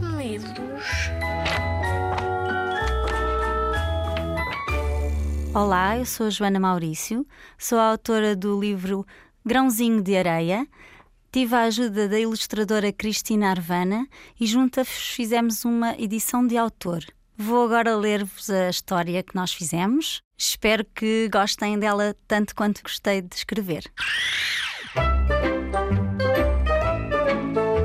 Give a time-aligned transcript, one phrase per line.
[0.00, 0.48] moedos.
[5.54, 7.26] Olá, eu sou Joana Maurício,
[7.58, 9.06] sou a autora do livro
[9.44, 10.66] Grãozinho de Areia.
[11.32, 14.06] Tive a ajuda da ilustradora Cristina Arvana
[14.40, 17.04] e juntas fizemos uma edição de autor.
[17.36, 20.22] Vou agora ler-vos a história que nós fizemos.
[20.36, 23.84] Espero que gostem dela tanto quanto gostei de escrever.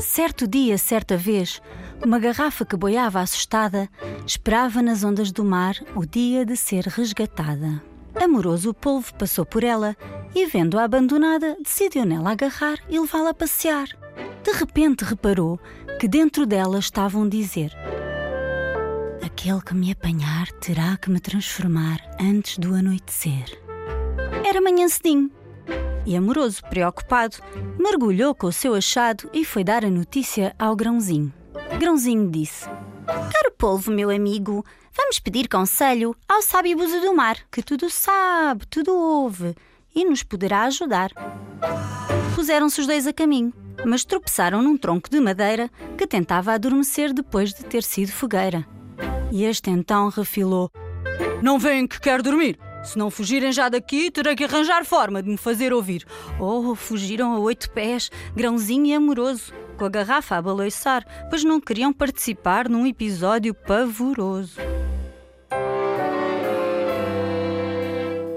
[0.00, 1.60] Certo dia, certa vez,
[2.04, 3.88] uma garrafa que boiava assustada
[4.26, 7.82] esperava nas ondas do mar o dia de ser resgatada.
[8.14, 9.96] Amoroso polvo passou por ela
[10.34, 13.88] e, vendo-a abandonada, decidiu nela agarrar e levá-la a passear.
[14.42, 15.58] De repente reparou
[15.98, 17.72] que dentro dela estavam a dizer:
[19.24, 23.58] Aquele que me apanhar terá que me transformar antes do anoitecer.
[24.44, 25.30] Era manhã cedinho.
[26.04, 27.36] E amoroso, preocupado,
[27.78, 31.32] mergulhou com o seu achado e foi dar a notícia ao grãozinho.
[31.78, 32.66] Grãozinho disse:
[33.06, 34.64] Caro polvo, meu amigo,
[34.96, 39.54] vamos pedir conselho ao sábio buzo do mar, que tudo sabe, tudo ouve
[39.94, 41.10] e nos poderá ajudar.
[42.34, 43.52] Puseram-se os dois a caminho,
[43.84, 48.66] mas tropeçaram num tronco de madeira que tentava adormecer depois de ter sido fogueira.
[49.30, 50.70] E este então refilou:
[51.42, 52.58] Não vem que quer dormir.
[52.82, 56.04] Se não fugirem já daqui, terei que arranjar forma de me fazer ouvir.
[56.40, 61.60] Oh, fugiram a oito pés, grãozinho e amoroso, com a garrafa a balançar, pois não
[61.60, 64.60] queriam participar num episódio pavoroso.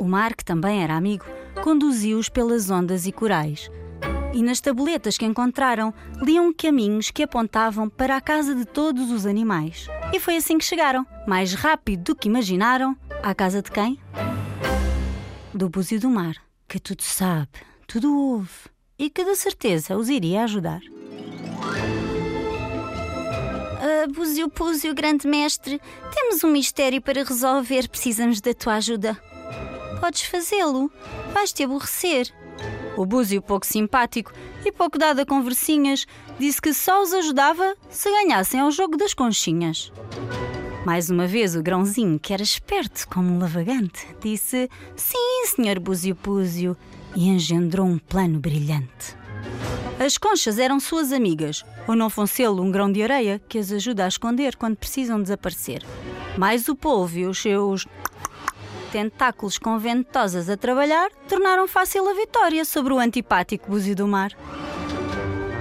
[0.00, 1.24] O mar, que também era amigo,
[1.62, 3.70] conduziu-os pelas ondas e corais.
[4.34, 9.26] E nas tabuletas que encontraram, liam caminhos que apontavam para a casa de todos os
[9.26, 9.88] animais.
[10.12, 13.98] E foi assim que chegaram, mais rápido do que imaginaram, à casa de quem?
[15.52, 17.50] Do búzio do mar, que tudo sabe,
[17.86, 20.80] tudo ouve e que de certeza os iria ajudar.
[23.82, 25.80] Uh, búzio Púzio, grande mestre,
[26.14, 29.20] temos um mistério para resolver, precisamos da tua ajuda.
[30.00, 30.88] Podes fazê-lo,
[31.32, 32.32] vais-te aborrecer.
[32.96, 34.32] O búzio, pouco simpático
[34.64, 36.06] e pouco dado a conversinhas,
[36.38, 39.92] disse que só os ajudava se ganhassem ao jogo das conchinhas.
[40.86, 46.14] Mais uma vez, o grãozinho, que era esperto como um lavagante, disse: Sim, senhor Búzio
[46.14, 46.76] Púzio,
[47.16, 49.16] e engendrou um plano brilhante.
[50.04, 54.04] As conchas eram suas amigas, ou não foncelo um grão de areia que as ajuda
[54.04, 55.80] a esconder quando precisam desaparecer.
[56.36, 57.86] Mais o polvo e os seus
[58.90, 64.32] tentáculos com ventosas a trabalhar tornaram fácil a vitória sobre o antipático búzio do mar.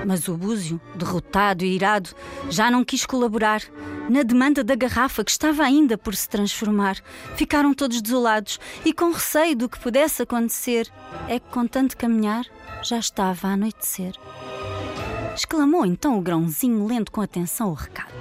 [0.08, 2.10] Mas o búzio, derrotado e irado,
[2.50, 3.62] já não quis colaborar.
[4.10, 6.98] Na demanda da garrafa que estava ainda por se transformar,
[7.36, 10.92] ficaram todos desolados e com receio do que pudesse acontecer.
[11.30, 12.46] É que, com tanto caminhar,
[12.84, 14.14] já estava a anoitecer.
[15.36, 18.12] Exclamou então o grãozinho, lendo com atenção o recado.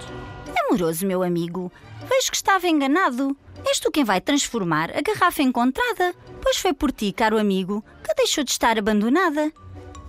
[0.66, 1.72] Amoroso, meu amigo,
[2.09, 3.37] vejo que estava enganado.
[3.66, 8.15] És tu quem vai transformar a garrafa encontrada, pois foi por ti, caro amigo, que
[8.15, 9.53] deixou de estar abandonada.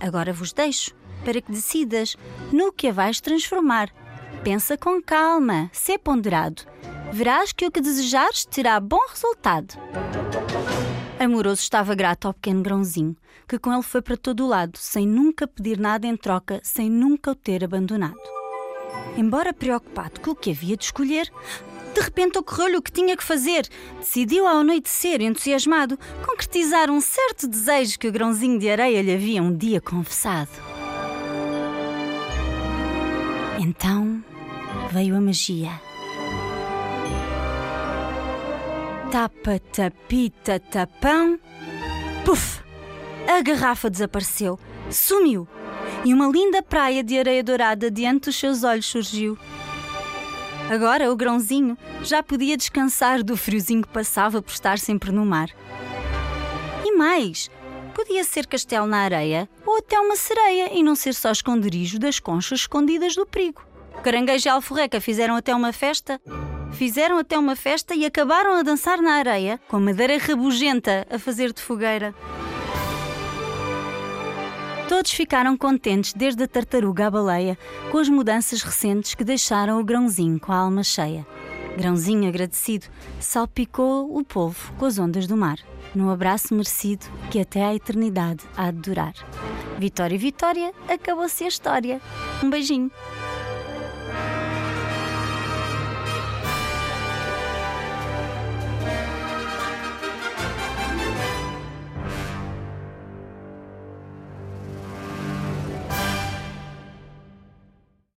[0.00, 2.16] Agora vos deixo para que decidas
[2.52, 3.90] no que a vais transformar.
[4.42, 6.62] Pensa com calma, sê ponderado.
[7.12, 9.78] Verás que o que desejares terá bom resultado.
[11.24, 13.16] Amoroso estava grato ao pequeno grãozinho,
[13.48, 16.90] que com ele foi para todo o lado, sem nunca pedir nada em troca, sem
[16.90, 18.18] nunca o ter abandonado.
[19.16, 21.30] Embora preocupado com o que havia de escolher,
[21.94, 23.68] de repente ocorreu-lhe o que tinha que fazer.
[23.98, 29.42] Decidiu ao anoitecer, entusiasmado, concretizar um certo desejo que o grãozinho de areia lhe havia
[29.42, 30.50] um dia confessado.
[33.60, 34.24] Então
[34.90, 35.91] veio a magia.
[39.12, 41.38] Tapa, tapita, tapão.
[42.24, 42.62] Puf!
[43.28, 44.58] A garrafa desapareceu,
[44.90, 45.46] sumiu,
[46.02, 49.36] e uma linda praia de areia dourada diante dos seus olhos surgiu.
[50.70, 55.50] Agora o grãozinho já podia descansar do friozinho que passava por estar sempre no mar.
[56.82, 57.50] E mais,
[57.94, 62.18] podia ser castelo na areia ou até uma sereia e não ser só esconderijo das
[62.18, 63.62] conchas escondidas do perigo.
[64.02, 66.18] Caranguejo e alforreca fizeram até uma festa.
[66.72, 71.52] Fizeram até uma festa e acabaram a dançar na areia, com madeira rabugenta a fazer
[71.52, 72.14] de fogueira.
[74.88, 77.58] Todos ficaram contentes, desde a tartaruga à baleia,
[77.90, 81.26] com as mudanças recentes que deixaram o grãozinho com a alma cheia.
[81.76, 82.86] Grãozinho agradecido
[83.18, 85.56] salpicou o povo com as ondas do mar,
[85.94, 89.14] num abraço merecido que até à eternidade há de durar.
[89.78, 92.00] Vitória, Vitória, acabou-se a história.
[92.42, 92.90] Um beijinho.